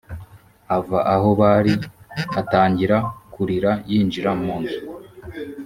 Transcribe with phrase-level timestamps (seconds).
[0.75, 1.73] ava aho bari
[2.41, 2.97] atangira
[3.33, 4.79] kurira yinjira mu nzu